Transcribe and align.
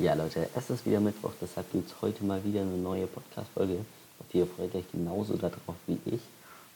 Ja, 0.00 0.14
Leute, 0.14 0.48
es 0.56 0.70
ist 0.70 0.84
wieder 0.86 0.98
Mittwoch, 0.98 1.30
deshalb 1.40 1.70
gibt 1.70 1.88
es 1.88 2.02
heute 2.02 2.24
mal 2.24 2.42
wieder 2.42 2.62
eine 2.62 2.76
neue 2.76 3.06
Podcast-Folge. 3.06 3.74
Und 3.74 4.34
ihr 4.34 4.44
freut 4.44 4.74
euch 4.74 4.90
genauso 4.90 5.36
darauf 5.36 5.76
wie 5.86 6.00
ich. 6.04 6.20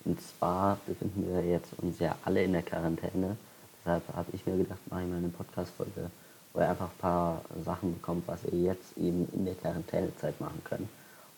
Und 0.05 0.21
zwar 0.23 0.79
befinden 0.87 1.27
wir 1.29 1.45
jetzt 1.45 1.73
uns 1.79 1.99
ja 1.99 2.15
alle 2.25 2.45
in 2.45 2.53
der 2.53 2.63
Quarantäne. 2.63 3.37
Deshalb 3.81 4.05
habe 4.15 4.29
ich 4.33 4.47
mir 4.47 4.57
gedacht, 4.57 4.79
mache 4.89 5.03
ich 5.03 5.09
mal 5.09 5.17
eine 5.17 5.31
Podcast-Folge, 5.31 6.13
wo 6.53 6.61
ihr 6.61 6.69
einfach 6.71 6.91
ein 6.91 6.99
paar 7.01 7.43
Sachen 7.65 7.95
bekommt, 7.95 8.29
was 8.29 8.45
ihr 8.45 8.61
jetzt 8.61 8.97
eben 8.97 9.29
in 9.33 9.47
der 9.47 9.57
Quarantänezeit 9.57 10.41
machen 10.41 10.63
könnt. 10.63 10.89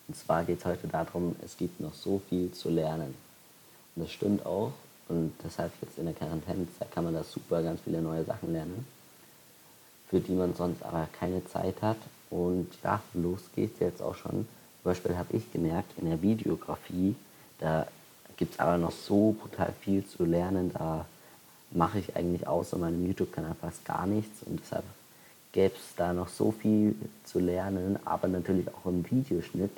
Und 0.06 0.14
zwar 0.14 0.44
geht 0.44 0.58
es 0.58 0.66
heute 0.66 0.86
darum, 0.86 1.34
es 1.42 1.56
gibt 1.56 1.80
noch 1.80 1.94
so 1.94 2.20
viel 2.28 2.52
zu 2.52 2.68
lernen. 2.68 3.14
Und 3.96 4.02
das 4.02 4.12
stimmt 4.12 4.44
auch. 4.44 4.72
Und 5.08 5.32
deshalb 5.42 5.72
jetzt 5.80 5.96
in 5.96 6.04
der 6.04 6.14
Quarantänezeit 6.14 6.92
kann 6.92 7.04
man 7.04 7.14
da 7.14 7.24
super 7.24 7.62
ganz 7.62 7.80
viele 7.80 8.02
neue 8.02 8.26
Sachen 8.26 8.52
lernen 8.52 8.84
für 10.10 10.20
die 10.20 10.32
man 10.32 10.54
sonst 10.54 10.82
aber 10.82 11.08
keine 11.18 11.44
Zeit 11.46 11.80
hat. 11.80 11.96
Und 12.30 12.68
ja, 12.82 13.00
los 13.14 13.40
geht's 13.54 13.80
jetzt 13.80 14.02
auch 14.02 14.16
schon. 14.16 14.46
Zum 14.82 14.84
Beispiel 14.84 15.16
habe 15.16 15.36
ich 15.36 15.50
gemerkt, 15.52 15.92
in 15.98 16.08
der 16.08 16.20
Videografie, 16.20 17.14
da 17.58 17.86
gibt 18.36 18.54
es 18.54 18.60
aber 18.60 18.76
noch 18.76 18.92
so 18.92 19.36
brutal 19.40 19.72
viel 19.80 20.04
zu 20.06 20.24
lernen. 20.24 20.72
Da 20.72 21.06
mache 21.70 22.00
ich 22.00 22.16
eigentlich 22.16 22.46
außer 22.46 22.76
meinem 22.76 23.06
YouTube-Kanal 23.06 23.54
fast 23.60 23.84
gar 23.84 24.06
nichts. 24.06 24.42
Und 24.44 24.60
deshalb 24.60 24.84
gäbe 25.52 25.74
es 25.74 25.94
da 25.96 26.12
noch 26.12 26.28
so 26.28 26.50
viel 26.50 26.94
zu 27.24 27.38
lernen. 27.38 27.98
Aber 28.04 28.26
natürlich 28.28 28.66
auch 28.68 28.86
im 28.86 29.08
Videoschnitt 29.08 29.72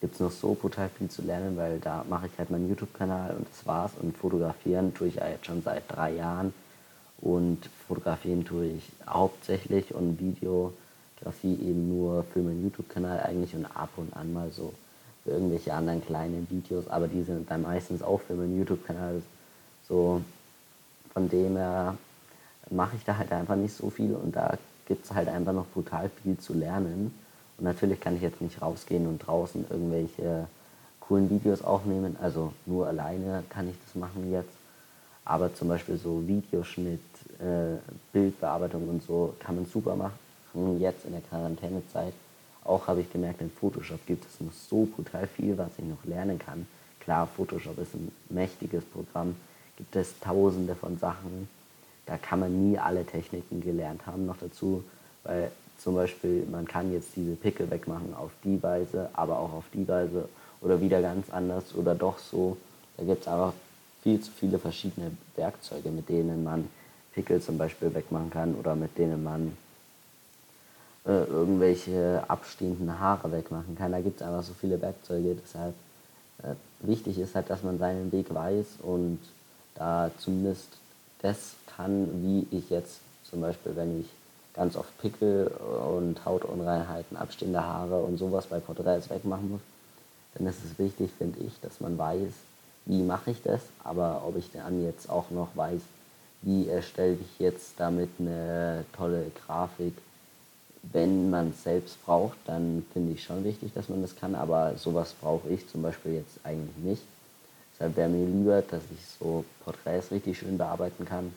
gibt 0.00 0.14
es 0.14 0.20
noch 0.20 0.32
so 0.32 0.54
brutal 0.54 0.88
viel 0.88 1.08
zu 1.08 1.22
lernen, 1.22 1.56
weil 1.56 1.78
da 1.78 2.04
mache 2.08 2.26
ich 2.26 2.38
halt 2.38 2.50
meinen 2.50 2.68
YouTube-Kanal 2.68 3.36
und 3.36 3.46
das 3.48 3.66
war's. 3.66 3.92
Und 4.00 4.16
fotografieren 4.16 4.94
tue 4.94 5.08
ich 5.08 5.16
ja 5.16 5.28
jetzt 5.28 5.46
schon 5.46 5.62
seit 5.62 5.84
drei 5.88 6.14
Jahren. 6.14 6.52
Und 7.20 7.58
fotografieren 7.88 8.44
tue 8.44 8.66
ich 8.66 8.92
hauptsächlich 9.08 9.94
und 9.94 10.20
Videografie 10.20 11.54
eben 11.54 11.88
nur 11.88 12.24
für 12.24 12.40
meinen 12.40 12.64
YouTube-Kanal 12.64 13.20
eigentlich 13.20 13.54
und 13.54 13.64
ab 13.64 13.90
und 13.96 14.14
an 14.14 14.32
mal 14.32 14.50
so 14.50 14.72
für 15.24 15.32
irgendwelche 15.32 15.74
anderen 15.74 16.04
kleinen 16.04 16.46
Videos, 16.50 16.86
aber 16.88 17.08
die 17.08 17.22
sind 17.22 17.50
dann 17.50 17.62
meistens 17.62 18.02
auch 18.02 18.20
für 18.20 18.34
meinen 18.34 18.58
YouTube-Kanal. 18.58 19.22
So 19.88 20.20
von 21.12 21.28
dem 21.28 21.56
her 21.56 21.96
mache 22.70 22.96
ich 22.96 23.04
da 23.04 23.16
halt 23.16 23.32
einfach 23.32 23.56
nicht 23.56 23.74
so 23.74 23.90
viel 23.90 24.14
und 24.14 24.36
da 24.36 24.56
gibt 24.86 25.04
es 25.04 25.12
halt 25.12 25.28
einfach 25.28 25.52
noch 25.52 25.66
brutal 25.66 26.10
viel 26.22 26.38
zu 26.38 26.54
lernen. 26.54 27.12
Und 27.58 27.64
natürlich 27.64 28.00
kann 28.00 28.16
ich 28.16 28.22
jetzt 28.22 28.40
nicht 28.40 28.62
rausgehen 28.62 29.06
und 29.06 29.18
draußen 29.18 29.64
irgendwelche 29.68 30.46
coolen 31.00 31.30
Videos 31.30 31.62
aufnehmen. 31.62 32.16
Also 32.20 32.52
nur 32.66 32.86
alleine 32.86 33.42
kann 33.48 33.68
ich 33.68 33.76
das 33.84 33.94
machen 33.94 34.30
jetzt. 34.30 34.55
Aber 35.26 35.52
zum 35.52 35.68
Beispiel 35.68 35.98
so 35.98 36.22
Videoschnitt, 36.26 37.00
äh, 37.40 37.76
Bildbearbeitung 38.12 38.88
und 38.88 39.02
so 39.02 39.34
kann 39.40 39.56
man 39.56 39.66
super 39.66 39.96
machen. 39.96 40.14
Jetzt 40.78 41.04
in 41.04 41.12
der 41.12 41.20
Quarantänezeit. 41.20 42.14
Auch 42.64 42.86
habe 42.86 43.02
ich 43.02 43.12
gemerkt, 43.12 43.40
in 43.40 43.50
Photoshop 43.50 44.04
gibt 44.06 44.24
es 44.24 44.40
noch 44.40 44.52
so 44.52 44.86
brutal 44.86 45.26
viel, 45.26 45.58
was 45.58 45.68
ich 45.78 45.84
noch 45.84 46.02
lernen 46.04 46.38
kann. 46.38 46.66
Klar, 47.00 47.26
Photoshop 47.26 47.78
ist 47.78 47.94
ein 47.94 48.10
mächtiges 48.30 48.84
Programm. 48.84 49.36
Gibt 49.76 49.94
es 49.96 50.18
tausende 50.20 50.74
von 50.74 50.96
Sachen. 50.98 51.48
Da 52.06 52.16
kann 52.16 52.40
man 52.40 52.70
nie 52.70 52.78
alle 52.78 53.04
Techniken 53.04 53.60
gelernt 53.60 54.06
haben. 54.06 54.26
Noch 54.26 54.38
dazu, 54.38 54.84
weil 55.24 55.50
zum 55.78 55.96
Beispiel 55.96 56.46
man 56.50 56.66
kann 56.66 56.92
jetzt 56.92 57.10
diese 57.16 57.34
Pickel 57.34 57.70
wegmachen 57.70 58.14
auf 58.14 58.30
die 58.44 58.62
Weise, 58.62 59.10
aber 59.12 59.38
auch 59.38 59.52
auf 59.52 59.64
die 59.74 59.86
Weise 59.86 60.28
oder 60.60 60.80
wieder 60.80 61.02
ganz 61.02 61.30
anders 61.30 61.74
oder 61.74 61.94
doch 61.94 62.18
so. 62.18 62.56
Da 62.96 63.04
gibt 63.04 63.22
es 63.22 63.28
einfach 63.28 63.52
viel 64.06 64.20
zu 64.20 64.30
viele 64.30 64.60
verschiedene 64.60 65.10
Werkzeuge, 65.34 65.90
mit 65.90 66.08
denen 66.08 66.44
man 66.44 66.68
Pickel 67.12 67.42
zum 67.42 67.58
Beispiel 67.58 67.92
wegmachen 67.92 68.30
kann 68.30 68.54
oder 68.54 68.76
mit 68.76 68.96
denen 68.96 69.24
man 69.24 69.56
äh, 71.04 71.24
irgendwelche 71.24 72.22
abstehenden 72.28 73.00
Haare 73.00 73.32
wegmachen 73.32 73.76
kann. 73.76 73.90
Da 73.90 74.00
gibt 74.00 74.20
es 74.20 74.26
einfach 74.26 74.44
so 74.44 74.52
viele 74.54 74.80
Werkzeuge. 74.80 75.36
Deshalb 75.42 75.74
äh, 76.44 76.54
wichtig 76.86 77.18
ist 77.18 77.34
halt, 77.34 77.50
dass 77.50 77.64
man 77.64 77.80
seinen 77.80 78.12
Weg 78.12 78.32
weiß 78.32 78.66
und 78.84 79.18
da 79.74 80.12
zumindest 80.18 80.68
das 81.22 81.56
kann, 81.76 82.06
wie 82.22 82.56
ich 82.56 82.70
jetzt 82.70 83.00
zum 83.28 83.40
Beispiel, 83.40 83.74
wenn 83.74 84.02
ich 84.02 84.06
ganz 84.54 84.76
oft 84.76 84.96
Pickel 84.98 85.48
und 85.48 86.24
Hautunreinheiten, 86.24 87.16
abstehende 87.16 87.64
Haare 87.64 87.98
und 88.04 88.18
sowas 88.18 88.46
bei 88.46 88.60
Porträts 88.60 89.10
wegmachen 89.10 89.50
muss, 89.50 89.60
dann 90.34 90.46
ist 90.46 90.64
es 90.64 90.78
wichtig, 90.78 91.10
finde 91.18 91.40
ich, 91.40 91.58
dass 91.60 91.80
man 91.80 91.98
weiß, 91.98 92.30
wie 92.86 93.02
mache 93.02 93.32
ich 93.32 93.42
das, 93.42 93.60
aber 93.84 94.22
ob 94.26 94.36
ich 94.36 94.50
dann 94.52 94.84
jetzt 94.84 95.10
auch 95.10 95.30
noch 95.30 95.48
weiß, 95.54 95.80
wie 96.42 96.68
erstelle 96.68 97.18
ich 97.20 97.38
jetzt 97.38 97.74
damit 97.78 98.08
eine 98.18 98.84
tolle 98.96 99.30
Grafik. 99.44 99.94
Wenn 100.92 101.30
man 101.30 101.50
es 101.50 101.64
selbst 101.64 102.04
braucht, 102.04 102.38
dann 102.46 102.86
finde 102.92 103.12
ich 103.12 103.24
schon 103.24 103.42
wichtig, 103.42 103.72
dass 103.74 103.88
man 103.88 104.02
das 104.02 104.14
kann, 104.14 104.36
aber 104.36 104.76
sowas 104.76 105.14
brauche 105.20 105.48
ich 105.48 105.68
zum 105.68 105.82
Beispiel 105.82 106.14
jetzt 106.14 106.38
eigentlich 106.44 106.76
nicht. 106.76 107.02
Deshalb 107.74 107.96
wäre 107.96 108.08
mir 108.08 108.24
lieber, 108.24 108.62
dass 108.62 108.82
ich 108.94 109.04
so 109.18 109.44
Porträts 109.64 110.12
richtig 110.12 110.38
schön 110.38 110.56
bearbeiten 110.56 111.04
kann. 111.04 111.34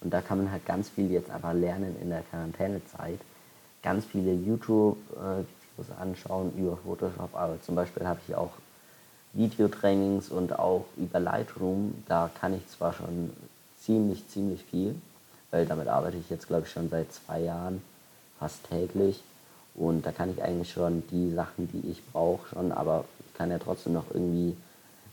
Und 0.00 0.14
da 0.14 0.20
kann 0.20 0.38
man 0.38 0.52
halt 0.52 0.64
ganz 0.64 0.88
viel 0.88 1.10
jetzt 1.10 1.30
einfach 1.30 1.52
lernen 1.52 1.96
in 2.00 2.10
der 2.10 2.22
Quarantänezeit. 2.22 3.18
Ganz 3.82 4.04
viele 4.04 4.32
YouTube-Videos 4.32 5.98
anschauen 5.98 6.52
über 6.56 6.76
Photoshop, 6.76 7.34
aber 7.34 7.60
zum 7.62 7.74
Beispiel 7.74 8.06
habe 8.06 8.20
ich 8.28 8.34
auch 8.36 8.52
Videotrainings 9.32 10.30
und 10.30 10.58
auch 10.58 10.84
über 10.96 11.20
Lightroom, 11.20 11.94
da 12.08 12.30
kann 12.40 12.54
ich 12.54 12.66
zwar 12.68 12.92
schon 12.92 13.30
ziemlich, 13.80 14.26
ziemlich 14.28 14.62
viel, 14.64 14.94
weil 15.50 15.66
damit 15.66 15.88
arbeite 15.88 16.16
ich 16.16 16.30
jetzt, 16.30 16.46
glaube 16.46 16.66
ich, 16.66 16.72
schon 16.72 16.88
seit 16.88 17.12
zwei 17.12 17.40
Jahren 17.40 17.82
fast 18.38 18.68
täglich. 18.68 19.22
Und 19.74 20.04
da 20.06 20.12
kann 20.12 20.30
ich 20.30 20.42
eigentlich 20.42 20.72
schon 20.72 21.04
die 21.10 21.32
Sachen, 21.32 21.68
die 21.72 21.88
ich 21.90 22.04
brauche, 22.12 22.48
schon, 22.48 22.72
aber 22.72 23.04
ich 23.20 23.38
kann 23.38 23.50
ja 23.50 23.58
trotzdem 23.58 23.92
noch 23.92 24.06
irgendwie 24.12 24.56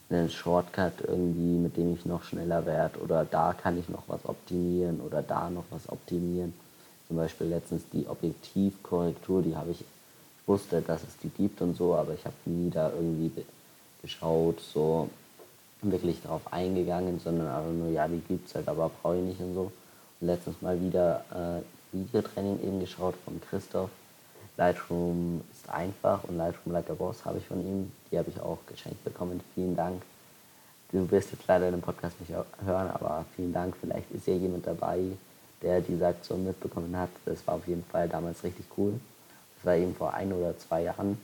einen 0.10 0.30
Shortcut 0.30 1.02
irgendwie, 1.08 1.58
mit 1.58 1.78
dem 1.78 1.94
ich 1.94 2.06
noch 2.06 2.24
schneller 2.24 2.66
werde 2.66 3.00
oder 3.00 3.26
da 3.26 3.54
kann 3.54 3.78
ich 3.78 3.90
noch 3.90 4.04
was 4.08 4.26
optimieren 4.26 5.02
oder 5.02 5.22
da 5.22 5.50
noch 5.50 5.66
was 5.72 5.90
optimieren. 5.90 6.54
Zum 7.08 7.18
Beispiel 7.18 7.48
letztens 7.48 7.84
die 7.92 8.08
Objektivkorrektur, 8.08 9.42
die 9.42 9.56
habe 9.56 9.72
ich, 9.72 9.82
ich 9.82 10.48
wusste, 10.48 10.82
dass 10.82 11.02
es 11.04 11.18
die 11.24 11.30
gibt 11.30 11.62
und 11.62 11.76
so, 11.76 11.96
aber 11.96 12.14
ich 12.14 12.26
habe 12.26 12.36
nie 12.46 12.70
da 12.70 12.92
irgendwie 12.92 13.32
geschaut, 14.06 14.60
so 14.60 15.10
wirklich 15.82 16.22
darauf 16.22 16.42
eingegangen, 16.52 17.20
sondern 17.20 17.48
einfach 17.48 17.72
nur, 17.72 17.90
ja, 17.90 18.08
die 18.08 18.20
gibt 18.20 18.48
es 18.48 18.56
halt, 18.56 18.68
aber 18.68 18.90
brauche 19.02 19.18
ich 19.18 19.24
nicht 19.24 19.40
und 19.40 19.54
so. 19.54 19.72
Und 20.22 20.28
letztens 20.28 20.62
mal 20.62 20.80
wieder 20.82 21.24
äh, 21.32 21.96
Videotraining 21.96 22.62
eben 22.64 22.80
geschaut 22.80 23.16
von 23.24 23.40
Christoph. 23.50 23.90
Lightroom 24.58 25.42
ist 25.52 25.70
einfach 25.70 26.24
und 26.24 26.38
Lightroom 26.38 26.74
Like 26.74 26.90
a 26.90 26.94
Boss 26.94 27.26
habe 27.26 27.40
ich 27.40 27.46
von 27.46 27.60
ihm. 27.60 27.92
Die 28.12 28.18
habe 28.18 28.30
ich 28.30 28.40
auch 28.40 28.60
geschenkt 28.68 29.04
bekommen. 29.04 29.42
Vielen 29.54 29.76
Dank. 29.76 30.02
Du 30.92 31.10
wirst 31.12 31.32
jetzt 31.32 31.48
leider 31.48 31.72
den 31.72 31.82
Podcast 31.82 32.20
nicht 32.22 32.32
hören, 32.32 32.90
aber 32.90 33.26
vielen 33.36 33.52
Dank. 33.52 33.76
Vielleicht 33.82 34.10
ist 34.12 34.28
ja 34.28 34.34
jemand 34.34 34.66
dabei, 34.66 35.02
der 35.62 35.82
die 35.82 36.02
Aktion 36.02 36.46
mitbekommen 36.46 36.96
hat. 36.98 37.10
Das 37.26 37.46
war 37.48 37.56
auf 37.56 37.68
jeden 37.68 37.84
Fall 37.84 38.08
damals 38.08 38.44
richtig 38.44 38.66
cool. 38.78 38.94
Das 39.58 39.66
war 39.66 39.76
eben 39.76 39.94
vor 39.96 40.14
ein 40.14 40.32
oder 40.32 40.58
zwei 40.58 40.84
Jahren. 40.84 41.18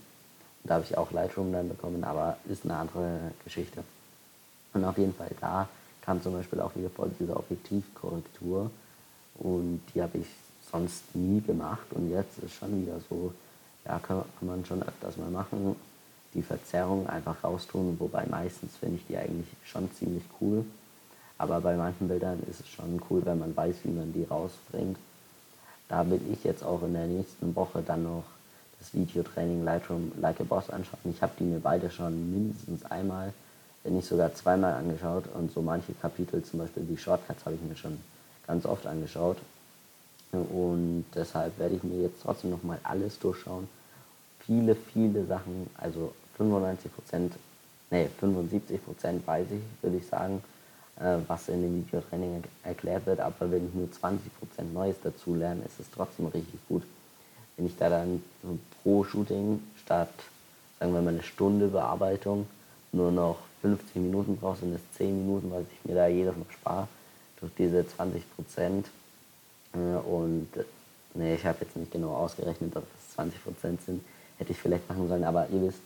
Da 0.64 0.76
habe 0.76 0.86
ich 0.86 0.98
auch 0.98 1.12
Lightroom 1.12 1.52
dann 1.52 1.70
bekommen, 1.70 2.04
aber 2.04 2.38
ist 2.48 2.66
eine 2.66 2.76
andere 2.76 3.20
Geschichte. 3.44 3.84
Und 4.74 4.86
auf 4.86 4.98
jeden 4.98 5.14
Fall 5.14 5.32
da 5.40 5.68
kam 6.02 6.22
zum 6.22 6.34
Beispiel 6.34 6.60
auch 6.62 6.76
wieder 6.76 6.90
vor 6.90 7.08
diese 7.20 7.36
Objektivkorrektur 7.36 8.72
und 9.40 9.82
die 9.94 10.02
habe 10.02 10.20
ich 10.20 10.28
sonst 10.72 11.16
nie 11.16 11.42
gemacht 11.42 11.86
und 11.92 12.10
jetzt 12.10 12.40
ist 12.40 12.54
schon 12.56 12.82
wieder 12.82 13.00
so, 13.10 13.34
ja, 13.86 14.00
kann, 14.00 14.24
man 14.42 14.66
schon 14.66 14.82
öfters 14.84 15.18
mal 15.18 15.30
machen, 15.30 15.76
die 16.34 16.42
Verzerrung 16.42 17.08
einfach 17.08 17.44
raustun, 17.44 17.98
wobei 18.00 18.26
meistens 18.26 18.78
finde 18.78 18.98
ich 18.98 19.08
die 19.08 19.18
eigentlich 19.18 19.48
schon 19.66 19.92
ziemlich 19.94 20.24
cool. 20.40 20.66
Aber 21.38 21.60
bei 21.60 21.76
manchen 21.76 22.08
Bildern 22.08 22.40
ist 22.50 22.62
es 22.62 22.70
schon 22.70 23.02
cool, 23.10 23.22
wenn 23.26 23.40
man 23.40 23.56
weiß, 23.56 23.78
wie 23.84 23.92
man 23.92 24.14
die 24.14 24.24
rausbringt. 24.24 24.98
Da 25.90 26.10
will 26.10 26.22
ich 26.32 26.44
jetzt 26.44 26.64
auch 26.64 26.84
in 26.84 26.94
der 26.94 27.08
nächsten 27.08 27.56
Woche 27.56 27.82
dann 27.86 28.04
noch 28.04 28.24
das 28.82 28.94
Videotraining 28.96 29.64
Lightroom 29.64 30.12
Like 30.20 30.42
a 30.42 30.44
Boss 30.44 30.70
anschauen. 30.70 31.00
Ich 31.06 31.22
habe 31.22 31.34
die 31.40 31.44
mir 31.44 31.60
beide 31.60 31.90
schon 31.92 32.32
mindestens 32.32 32.84
einmal, 32.90 33.32
wenn 33.84 33.96
nicht 33.96 34.08
sogar 34.08 34.34
zweimal 34.34 34.74
angeschaut 34.74 35.26
und 35.36 35.52
so 35.52 35.62
manche 35.62 35.94
Kapitel, 35.94 36.44
zum 36.44 36.60
Beispiel 36.60 36.84
die 36.84 36.98
Shortcuts, 36.98 37.46
habe 37.46 37.56
ich 37.56 37.62
mir 37.62 37.76
schon 37.76 38.00
ganz 38.48 38.66
oft 38.66 38.88
angeschaut. 38.88 39.38
Und 40.32 41.06
deshalb 41.14 41.60
werde 41.60 41.76
ich 41.76 41.84
mir 41.84 42.04
jetzt 42.04 42.22
trotzdem 42.24 42.50
nochmal 42.50 42.80
alles 42.84 43.20
durchschauen. 43.20 43.68
Viele, 44.40 44.76
viele 44.76 45.26
Sachen, 45.26 45.70
also 45.78 46.14
95 46.38 46.96
Prozent, 46.96 47.34
nee, 47.92 48.08
75 48.20 48.84
Prozent 48.84 49.28
weiß 49.28 49.48
ich, 49.52 49.84
würde 49.84 49.98
ich 49.98 50.08
sagen, 50.08 50.42
äh, 51.00 51.18
was 51.28 51.50
in 51.50 51.62
dem 51.62 51.86
Videotraining 51.86 52.44
erklärt 52.64 53.06
wird. 53.06 53.20
Aber 53.20 53.52
wenn 53.52 53.68
ich 53.68 53.74
nur 53.76 53.92
20 53.92 54.32
Prozent 54.40 54.74
Neues 54.74 54.96
dazu 55.04 55.36
lerne, 55.36 55.64
ist 55.66 55.80
es 55.80 55.92
trotzdem 55.94 56.28
richtig 56.28 56.60
gut 56.68 56.84
wenn 57.62 57.68
ich 57.68 57.78
da 57.78 57.90
dann 57.90 58.24
so 58.42 58.58
pro 58.82 59.04
Shooting 59.04 59.62
statt, 59.84 60.10
sagen 60.80 60.94
wir 60.94 61.02
mal, 61.02 61.10
eine 61.10 61.22
Stunde 61.22 61.68
Bearbeitung 61.68 62.48
nur 62.92 63.12
noch 63.12 63.38
15 63.62 64.02
Minuten 64.02 64.38
brauche, 64.38 64.58
sind 64.58 64.74
es 64.74 64.82
10 64.98 65.26
Minuten, 65.26 65.52
was 65.52 65.62
ich 65.72 65.86
mir 65.88 65.96
da 65.96 66.08
jedes 66.08 66.36
Mal 66.36 66.46
spare 66.50 66.88
durch 67.40 67.52
diese 67.56 67.88
20 67.88 68.24
Prozent. 68.36 68.88
Äh, 69.74 69.78
und 69.78 70.48
nee, 71.14 71.36
ich 71.36 71.46
habe 71.46 71.60
jetzt 71.62 71.76
nicht 71.76 71.92
genau 71.92 72.16
ausgerechnet, 72.16 72.76
ob 72.76 72.84
es 72.84 73.18
20% 73.18 73.86
sind, 73.86 74.04
hätte 74.40 74.52
ich 74.52 74.58
vielleicht 74.58 74.90
machen 74.90 75.08
sollen, 75.08 75.24
aber 75.24 75.48
ihr 75.50 75.62
wisst, 75.62 75.82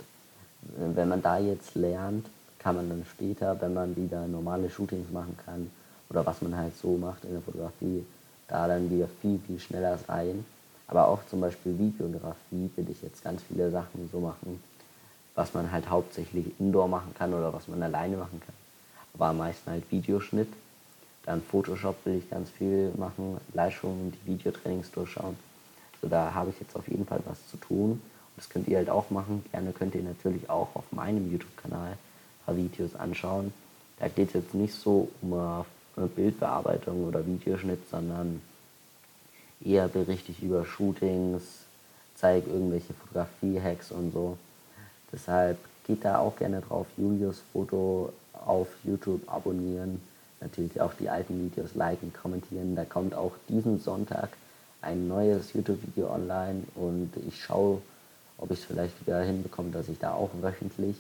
wenn 0.78 1.10
man 1.10 1.22
da 1.22 1.38
jetzt 1.38 1.76
lernt, 1.76 2.28
kann 2.60 2.78
man 2.78 2.88
dann 2.90 3.06
später, 3.12 3.60
wenn 3.60 3.74
man 3.74 3.96
wieder 3.98 4.26
normale 4.28 4.70
Shootings 4.70 5.12
machen 5.12 5.38
kann 5.46 5.70
oder 6.10 6.26
was 6.26 6.42
man 6.42 6.56
halt 6.56 6.76
so 6.78 6.98
macht 6.98 7.26
in 7.26 7.34
der 7.34 7.42
Fotografie, 7.42 8.06
da 8.48 8.66
dann 8.66 8.90
wieder 8.90 9.10
viel, 9.22 9.40
viel 9.46 9.60
schneller 9.60 10.00
sein. 10.08 10.46
Aber 10.88 11.08
auch 11.08 11.26
zum 11.28 11.42
Beispiel 11.42 11.78
Videografie 11.78 12.70
will 12.76 12.90
ich 12.90 13.02
jetzt 13.02 13.24
ganz 13.24 13.42
viele 13.44 13.72
Sachen 13.72 14.10
so 14.12 14.20
machen, 14.20 14.62
was 15.34 15.54
man 15.54 15.72
halt 15.72 15.90
hauptsächlich 15.90 16.60
indoor 16.60 16.88
machen 16.88 17.14
kann 17.18 17.34
oder 17.34 17.54
was 17.54 17.68
man 17.68 17.82
alleine 17.82 18.18
machen 18.18 18.40
kann. 18.46 18.56
Aber 19.14 19.28
am 19.28 19.38
meisten 19.38 19.72
halt 19.72 19.90
Videoschnitt. 19.92 20.50
Dann 21.26 21.42
Photoshop 21.42 21.96
will 22.06 22.18
ich 22.20 22.30
ganz 22.30 22.52
viel 22.52 22.92
machen, 22.98 23.38
und 23.54 24.14
die 24.14 24.32
Videotrainings 24.32 24.92
durchschauen. 24.92 25.36
Also 25.96 26.08
da 26.08 26.34
habe 26.36 26.52
ich 26.52 26.60
jetzt 26.60 26.76
auf 26.76 26.88
jeden 26.88 27.06
Fall 27.06 27.20
was 27.26 27.48
zu 27.50 27.58
tun. 27.58 27.92
Und 27.92 28.02
das 28.38 28.48
könnt 28.48 28.68
ihr 28.68 28.78
halt 28.78 28.92
auch 28.92 29.10
machen. 29.10 29.44
Gerne 29.52 29.72
könnt 29.72 29.96
ihr 29.96 30.04
natürlich 30.04 30.50
auch 30.50 30.70
auf 30.76 30.84
meinem 30.92 31.32
YouTube-Kanal 31.32 31.94
ein 31.94 31.98
paar 32.46 32.56
Videos 32.56 32.96
anschauen. 32.96 33.54
Da 33.98 34.08
geht 34.08 34.28
es 34.28 34.34
jetzt 34.34 34.54
nicht 34.54 34.76
so 34.76 35.10
um 35.22 35.34
eine 35.34 36.08
Bildbearbeitung 36.08 37.08
oder 37.08 37.26
Videoschnitt, 37.26 37.90
sondern 37.90 38.42
eher 39.64 39.88
berichte 39.88 40.32
ich 40.32 40.42
über 40.42 40.66
Shootings, 40.66 41.44
zeige 42.16 42.50
irgendwelche 42.50 42.94
Fotografie-Hacks 42.94 43.92
und 43.92 44.12
so. 44.12 44.38
Deshalb 45.12 45.58
geht 45.86 46.04
da 46.04 46.20
auch 46.20 46.36
gerne 46.36 46.62
drauf, 46.62 46.88
Julius 46.98 47.42
Foto 47.54 48.12
auf 48.34 48.68
YouTube 48.84 49.22
abonnieren. 49.28 50.02
Natürlich 50.42 50.80
auch 50.82 50.94
die 50.94 51.10
alten 51.10 51.46
Videos 51.46 51.76
liken, 51.76 52.14
kommentieren. 52.14 52.76
Da 52.76 52.86
kommt 52.86 53.16
auch 53.16 53.32
diesen 53.48 53.80
Sonntag 53.80 54.30
ein 54.82 55.08
neues 55.08 55.54
YouTube-Video 55.54 56.12
online 56.12 56.64
und 56.76 57.12
ich 57.28 57.44
schaue, 57.44 57.82
ob 58.38 58.52
ich 58.52 58.60
es 58.60 58.66
vielleicht 58.66 59.00
wieder 59.02 59.22
hinbekomme, 59.22 59.72
dass 59.72 59.90
ich 59.90 59.98
da 59.98 60.14
auch 60.14 60.30
wöchentlich 60.42 60.98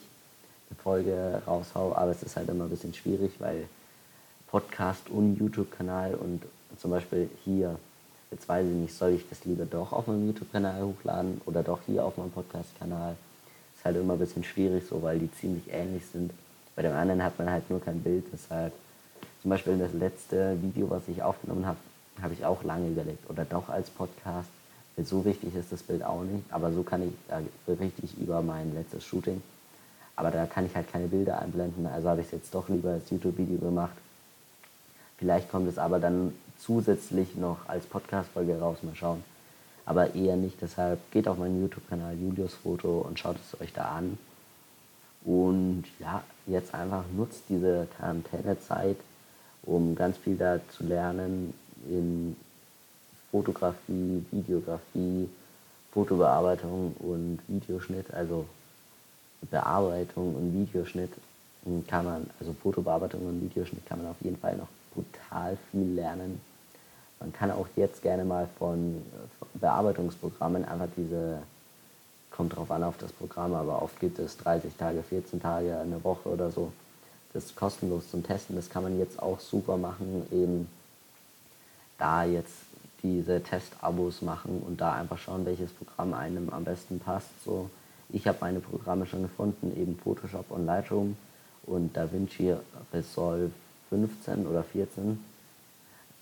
eine 0.69 0.79
Folge 0.81 1.41
raushaue. 1.45 1.95
Aber 1.95 2.11
es 2.11 2.23
ist 2.23 2.35
halt 2.35 2.49
immer 2.49 2.63
ein 2.63 2.69
bisschen 2.69 2.93
schwierig, 2.93 3.33
weil 3.39 3.67
Podcast 4.47 5.09
und 5.09 5.37
YouTube-Kanal 5.37 6.15
und 6.15 6.41
zum 6.79 6.91
Beispiel 6.91 7.29
hier, 7.43 7.77
jetzt 8.31 8.47
weiß 8.47 8.65
ich 8.67 8.73
nicht, 8.73 8.93
soll 8.93 9.11
ich 9.11 9.27
das 9.29 9.45
lieber 9.45 9.65
doch 9.65 9.91
auf 9.93 10.07
meinem 10.07 10.27
YouTube-Kanal 10.27 10.83
hochladen 10.83 11.41
oder 11.45 11.63
doch 11.63 11.79
hier 11.85 12.03
auf 12.03 12.17
meinem 12.17 12.31
Podcast-Kanal 12.31 13.15
halt 13.85 13.95
immer 13.95 14.13
ein 14.13 14.19
bisschen 14.19 14.43
schwierig, 14.43 14.83
so 14.89 15.01
weil 15.01 15.19
die 15.19 15.31
ziemlich 15.31 15.71
ähnlich 15.71 16.05
sind. 16.07 16.31
Bei 16.75 16.81
dem 16.81 16.93
anderen 16.93 17.23
hat 17.23 17.37
man 17.37 17.49
halt 17.49 17.69
nur 17.69 17.79
kein 17.79 18.01
Bild, 18.01 18.25
deshalb 18.33 18.73
zum 19.41 19.51
Beispiel 19.51 19.77
das 19.77 19.93
letzte 19.93 20.57
Video, 20.61 20.89
was 20.89 21.07
ich 21.07 21.21
aufgenommen 21.21 21.65
habe, 21.65 21.77
habe 22.21 22.33
ich 22.33 22.43
auch 22.43 22.63
lange 22.63 22.89
überlegt. 22.89 23.29
Oder 23.29 23.45
doch 23.45 23.69
als 23.69 23.89
Podcast. 23.89 24.49
So 24.97 25.23
wichtig 25.23 25.53
ist 25.55 25.71
das 25.71 25.83
Bild 25.83 26.03
auch 26.03 26.23
nicht, 26.23 26.45
aber 26.49 26.71
so 26.71 26.81
kann 26.81 27.03
ich 27.03 27.13
äh, 27.29 27.71
richtig 27.71 28.17
über 28.17 28.41
mein 28.41 28.73
letztes 28.73 29.03
Shooting. 29.03 29.41
Aber 30.15 30.31
da 30.31 30.45
kann 30.45 30.65
ich 30.65 30.73
halt 30.73 30.91
keine 30.91 31.07
Bilder 31.07 31.39
einblenden, 31.39 31.85
also 31.85 32.09
habe 32.09 32.21
ich 32.21 32.27
es 32.27 32.31
jetzt 32.31 32.55
doch 32.55 32.69
lieber 32.69 32.91
als 32.91 33.09
YouTube-Video 33.09 33.59
gemacht. 33.59 33.95
Vielleicht 35.17 35.51
kommt 35.51 35.67
es 35.67 35.77
aber 35.77 35.99
dann 35.99 36.33
zusätzlich 36.59 37.35
noch 37.35 37.67
als 37.67 37.85
Podcast-Folge 37.85 38.59
raus, 38.59 38.77
mal 38.83 38.95
schauen 38.95 39.23
aber 39.85 40.15
eher 40.15 40.35
nicht. 40.35 40.61
Deshalb 40.61 40.99
geht 41.11 41.27
auf 41.27 41.37
meinen 41.37 41.61
YouTube-Kanal 41.61 42.15
Julius 42.19 42.53
Foto 42.55 43.05
und 43.07 43.19
schaut 43.19 43.37
es 43.37 43.59
euch 43.61 43.71
da 43.71 43.83
an. 43.83 44.17
Und 45.23 45.85
ja, 45.99 46.23
jetzt 46.47 46.73
einfach 46.73 47.03
nutzt 47.15 47.43
diese 47.49 47.87
Quarantänezeit, 47.97 48.97
um 49.63 49.95
ganz 49.95 50.17
viel 50.17 50.37
da 50.37 50.59
zu 50.69 50.83
lernen 50.83 51.53
in 51.89 52.35
Fotografie, 53.31 54.23
Videografie, 54.31 55.29
Fotobearbeitung 55.91 56.93
und 56.99 57.39
Videoschnitt, 57.47 58.13
also 58.13 58.45
Bearbeitung 59.49 60.35
und 60.35 60.53
Videoschnitt 60.53 61.11
kann 61.87 62.05
man, 62.05 62.29
also 62.39 62.53
Fotobearbeitung 62.53 63.25
und 63.25 63.41
Videoschnitt 63.41 63.85
kann 63.85 64.01
man 64.01 64.11
auf 64.11 64.21
jeden 64.21 64.37
Fall 64.37 64.55
noch 64.55 64.67
brutal 64.93 65.57
viel 65.71 65.93
lernen. 65.93 66.39
Man 67.19 67.33
kann 67.33 67.51
auch 67.51 67.67
jetzt 67.75 68.01
gerne 68.01 68.23
mal 68.23 68.47
von 68.59 69.01
Bearbeitungsprogrammen 69.55 70.65
einfach 70.65 70.87
diese, 70.95 71.39
kommt 72.29 72.55
drauf 72.55 72.69
an 72.69 72.83
auf 72.83 72.97
das 72.97 73.11
Programm, 73.11 73.53
aber 73.53 73.81
oft 73.81 73.99
gibt 73.99 74.19
es 74.19 74.37
30 74.37 74.75
Tage, 74.75 75.01
14 75.01 75.41
Tage, 75.41 75.77
eine 75.77 76.03
Woche 76.03 76.29
oder 76.29 76.51
so. 76.51 76.71
Das 77.33 77.45
ist 77.45 77.55
kostenlos 77.55 78.09
zum 78.11 78.23
Testen. 78.23 78.55
Das 78.55 78.69
kann 78.69 78.83
man 78.83 78.99
jetzt 78.99 79.21
auch 79.21 79.39
super 79.39 79.77
machen, 79.77 80.25
eben 80.31 80.69
da 81.97 82.23
jetzt 82.23 82.53
diese 83.01 83.41
Testabos 83.41 84.21
machen 84.21 84.63
und 84.65 84.81
da 84.81 84.93
einfach 84.93 85.17
schauen, 85.17 85.45
welches 85.45 85.71
Programm 85.71 86.13
einem 86.13 86.49
am 86.49 86.63
besten 86.63 86.99
passt. 86.99 87.29
So, 87.43 87.69
ich 88.09 88.27
habe 88.27 88.37
meine 88.41 88.59
Programme 88.59 89.05
schon 89.05 89.23
gefunden, 89.23 89.73
eben 89.79 89.97
Photoshop 89.97 90.51
und 90.51 90.65
Lightroom 90.65 91.17
und 91.67 91.95
DaVinci 91.95 92.53
Resolve 92.93 93.51
15 93.89 94.47
oder 94.47 94.63
14 94.63 95.23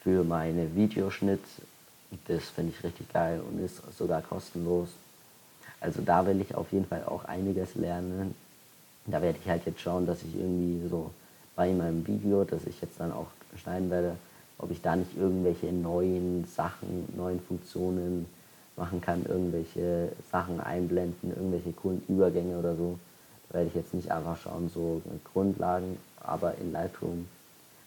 für 0.04 0.24
meine 0.24 0.76
Videoschnitt. 0.76 1.44
Das 2.28 2.44
finde 2.50 2.74
ich 2.76 2.84
richtig 2.84 3.12
geil 3.12 3.42
und 3.42 3.64
ist 3.64 3.82
sogar 3.98 4.22
kostenlos. 4.22 4.90
Also 5.82 6.02
da 6.02 6.26
will 6.26 6.40
ich 6.42 6.56
auf 6.56 6.72
jeden 6.72 6.86
Fall 6.86 7.04
auch 7.06 7.26
einiges 7.26 7.76
lernen. 7.76 8.36
Da 9.06 9.22
werde 9.22 9.38
ich 9.42 9.50
halt 9.50 9.66
jetzt 9.66 9.82
schauen, 9.82 10.06
dass 10.06 10.24
ich 10.24 10.36
irgendwie 10.36 10.88
so 10.88 11.12
bei 11.56 11.72
meinem 11.72 12.06
Video, 12.08 12.44
das 12.44 12.66
ich 12.66 12.80
jetzt 12.82 13.00
dann 13.00 13.12
auch 13.12 13.28
schneiden 13.62 13.90
werde, 13.90 14.16
ob 14.58 14.72
ich 14.72 14.82
da 14.82 14.96
nicht 14.96 15.18
irgendwelche 15.18 15.74
neuen 15.74 16.46
Sachen, 16.46 17.08
neuen 17.18 17.42
Funktionen 17.42 18.26
machen 18.78 19.02
kann, 19.02 19.26
irgendwelche 19.26 20.10
Sachen 20.32 20.60
einblenden, 20.60 21.32
irgendwelche 21.36 21.72
coolen 21.74 22.02
Übergänge 22.08 22.58
oder 22.58 22.76
so. 22.76 22.98
Werde 23.54 23.68
ich 23.68 23.76
jetzt 23.76 23.94
nicht 23.94 24.12
einfach 24.12 24.38
schauen, 24.38 24.70
so 24.74 25.02
Grundlagen, 25.32 25.98
aber 26.22 26.56
in 26.58 26.74
Lightroom 26.74 27.28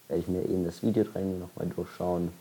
werde 0.07 0.21
ich 0.21 0.27
mir 0.27 0.41
eben 0.43 0.65
das 0.65 0.81
Videotraining 0.81 1.39
nochmal 1.39 1.67
durchschauen. 1.67 2.31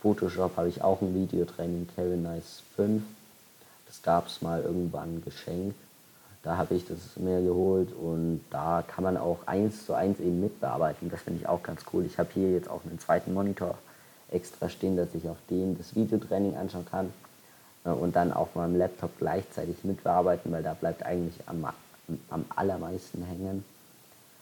Photoshop 0.00 0.56
habe 0.56 0.68
ich 0.68 0.82
auch 0.82 1.00
ein 1.00 1.14
Videotraining, 1.14 1.88
Kevin 1.96 2.22
Nice 2.22 2.62
5. 2.76 3.02
Das 3.86 4.02
gab 4.02 4.26
es 4.26 4.42
mal 4.42 4.62
irgendwann 4.62 5.22
geschenkt. 5.24 5.76
Da 6.42 6.58
habe 6.58 6.74
ich 6.74 6.86
das 6.86 6.98
mir 7.16 7.40
geholt 7.40 7.88
und 7.92 8.44
da 8.50 8.84
kann 8.86 9.02
man 9.02 9.16
auch 9.16 9.38
eins 9.46 9.86
zu 9.86 9.94
eins 9.94 10.20
eben 10.20 10.42
mitbearbeiten. 10.42 11.10
Das 11.10 11.22
finde 11.22 11.40
ich 11.40 11.48
auch 11.48 11.62
ganz 11.62 11.82
cool. 11.92 12.04
Ich 12.04 12.18
habe 12.18 12.28
hier 12.34 12.52
jetzt 12.52 12.68
auch 12.68 12.82
einen 12.84 13.00
zweiten 13.00 13.32
Monitor 13.32 13.78
extra 14.30 14.68
stehen, 14.68 14.96
dass 14.96 15.14
ich 15.14 15.26
auf 15.26 15.38
dem 15.48 15.78
das 15.78 15.94
Videotraining 15.94 16.54
anschauen 16.56 16.84
kann 16.90 17.12
äh, 17.86 17.88
und 17.88 18.14
dann 18.14 18.32
auf 18.32 18.54
meinem 18.54 18.76
Laptop 18.76 19.16
gleichzeitig 19.18 19.84
mitbearbeiten, 19.84 20.52
weil 20.52 20.62
da 20.62 20.74
bleibt 20.74 21.02
eigentlich 21.04 21.36
am, 21.46 21.64
am 22.30 22.44
allermeisten 22.54 23.22
hängen. 23.22 23.64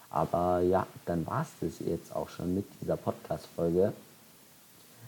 Aber 0.09 0.61
ja, 0.61 0.85
dann 1.05 1.25
war 1.25 1.41
es 1.41 1.49
das 1.59 1.85
jetzt 1.87 2.15
auch 2.15 2.29
schon 2.29 2.53
mit 2.53 2.65
dieser 2.81 2.97
Podcast-Folge. 2.97 3.93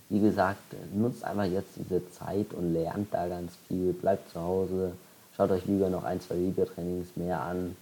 Wie 0.10 0.20
gesagt, 0.20 0.62
nutzt 0.94 1.24
einfach 1.24 1.46
jetzt 1.46 1.76
diese 1.78 2.10
Zeit 2.12 2.54
und 2.54 2.74
lernt 2.74 3.14
da 3.14 3.28
ganz 3.28 3.54
viel. 3.68 3.94
Bleibt 3.94 4.32
zu 4.32 4.40
Hause, 4.40 4.94
schaut 5.36 5.52
euch 5.52 5.66
lieber 5.66 5.90
noch 5.90 6.04
ein, 6.04 6.22
zwei 6.22 6.38
Videotrainings 6.38 7.16
mehr 7.16 7.40
an. 7.40 7.76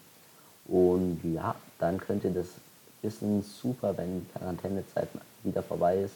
Und 0.66 1.22
ja, 1.24 1.56
dann 1.80 1.98
könnt 1.98 2.24
ihr 2.24 2.32
das 2.32 2.48
Wissen 3.02 3.42
super, 3.42 3.98
wenn 3.98 4.22
die 4.22 4.32
Quarantänezeit 4.32 5.10
wieder 5.44 5.62
vorbei 5.64 6.04
ist, 6.04 6.16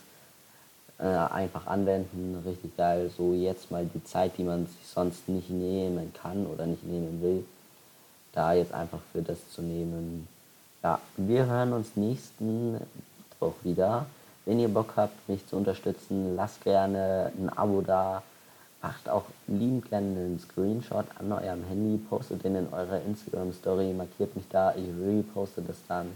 äh, 1.00 1.04
einfach 1.04 1.68
anwenden. 1.68 2.42
Richtig 2.46 2.76
geil. 2.78 3.12
So 3.16 3.34
jetzt 3.34 3.72
mal 3.72 3.86
die 3.94 4.04
Zeit, 4.04 4.38
die 4.38 4.44
man 4.44 4.66
sich 4.66 4.88
sonst 4.88 5.28
nicht 5.28 5.50
nehmen 5.50 6.14
kann 6.22 6.46
oder 6.48 6.66
nicht 6.66 6.84
nehmen 6.84 7.22
will, 7.22 7.46
da 8.34 8.54
jetzt 8.54 8.74
einfach 8.74 9.00
für 9.12 9.22
das 9.22 9.38
zu 9.52 9.62
nehmen, 9.62 10.28
ja, 10.84 11.00
wir 11.18 11.46
hören 11.48 11.74
uns 11.74 11.96
nächsten 11.96 12.74
Mittwoch 12.74 13.56
wieder. 13.64 14.06
Wenn 14.46 14.60
ihr 14.60 14.70
Bock 14.70 14.94
habt, 14.96 15.28
mich 15.28 15.46
zu 15.48 15.58
unterstützen, 15.58 16.36
lasst 16.36 16.64
gerne 16.64 17.32
ein 17.38 17.50
Abo 17.50 17.82
da. 17.82 18.24
Macht 18.82 19.10
auch 19.10 19.24
liebend 19.48 19.90
gerne 19.90 20.08
einen 20.08 20.40
Screenshot 20.40 21.06
an 21.20 21.32
eurem 21.32 21.64
Handy, 21.66 21.98
postet 21.98 22.44
den 22.44 22.56
in 22.56 22.68
eurer 22.72 23.02
Instagram-Story, 23.02 23.92
markiert 23.94 24.36
mich 24.36 24.46
da, 24.50 24.74
ich 24.76 24.88
reposte 25.04 25.62
das 25.62 25.78
dann 25.88 26.16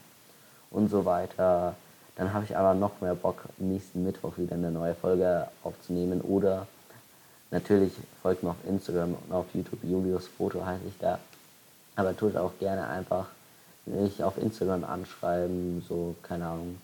und 0.69 0.89
so 0.89 1.03
weiter. 1.03 1.75
Dann 2.15 2.33
habe 2.33 2.45
ich 2.45 2.55
aber 2.55 2.73
noch 2.73 3.01
mehr 3.01 3.15
Bock, 3.15 3.43
nächsten 3.57 4.03
Mittwoch 4.03 4.37
wieder 4.37 4.55
eine 4.55 4.71
neue 4.71 4.93
Folge 4.95 5.47
aufzunehmen. 5.63 6.21
Oder 6.21 6.67
natürlich 7.49 7.93
folgt 8.21 8.43
mir 8.43 8.51
auf 8.51 8.67
Instagram 8.67 9.15
und 9.15 9.35
auf 9.35 9.47
YouTube, 9.53 9.83
Julius 9.83 10.27
Foto 10.27 10.65
heiße 10.65 10.83
ich 10.87 10.97
da. 10.99 11.19
Aber 11.95 12.15
tut 12.15 12.37
auch 12.37 12.53
gerne 12.59 12.87
einfach 12.87 13.27
mich 13.85 14.23
auf 14.23 14.37
Instagram 14.37 14.83
anschreiben, 14.83 15.83
so, 15.87 16.15
keine 16.23 16.45
Ahnung, 16.45 16.77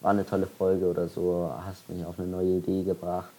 war 0.00 0.10
eine 0.10 0.26
tolle 0.26 0.46
Folge 0.46 0.86
oder 0.86 1.08
so, 1.08 1.52
hast 1.64 1.88
mich 1.88 2.04
auf 2.04 2.18
eine 2.18 2.28
neue 2.28 2.58
Idee 2.58 2.82
gebracht, 2.82 3.30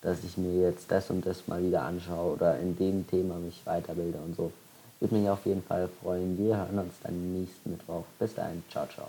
dass 0.00 0.24
ich 0.24 0.36
mir 0.36 0.62
jetzt 0.62 0.90
das 0.90 1.10
und 1.10 1.26
das 1.26 1.46
mal 1.48 1.62
wieder 1.62 1.82
anschaue 1.82 2.34
oder 2.34 2.58
in 2.58 2.76
dem 2.76 3.06
Thema 3.06 3.36
mich 3.36 3.60
weiterbilde 3.64 4.18
und 4.18 4.36
so. 4.36 4.52
Würde 5.00 5.14
mich 5.14 5.28
auf 5.28 5.44
jeden 5.46 5.62
Fall 5.62 5.88
freuen. 6.02 6.36
Wir 6.38 6.56
hören 6.56 6.78
uns 6.78 6.94
dann 7.02 7.34
nächsten 7.34 7.70
Mittwoch. 7.70 8.04
Bis 8.18 8.34
dahin, 8.34 8.62
ciao, 8.70 8.86
ciao. 8.86 9.08